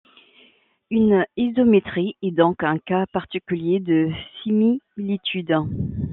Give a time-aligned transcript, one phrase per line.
[0.89, 4.09] Une isométrie est donc un cas particulier de
[4.41, 5.55] similitude.